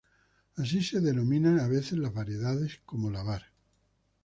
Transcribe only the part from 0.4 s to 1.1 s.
Así se